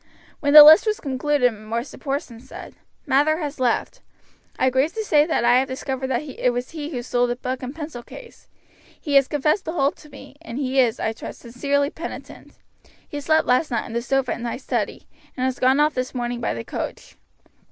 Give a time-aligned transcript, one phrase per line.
[0.39, 1.99] When the list was concluded Mr.
[1.99, 2.73] Porson said:
[3.05, 4.01] "Mather has left;
[4.57, 7.35] I grieve to say that I have discovered that it was he who stole the
[7.35, 8.47] book and pencil case.
[8.99, 12.53] He has confessed the whole to me, and he is, I trust, sincerely penitent.
[13.07, 16.15] He slept last night on the sofa in my study, and has gone off this
[16.15, 17.15] morning by the coach.